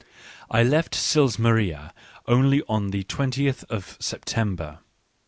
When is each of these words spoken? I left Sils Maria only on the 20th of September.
I 0.49 0.63
left 0.63 0.95
Sils 0.95 1.37
Maria 1.37 1.93
only 2.25 2.63
on 2.67 2.89
the 2.89 3.03
20th 3.03 3.65
of 3.69 3.97
September. 3.99 4.79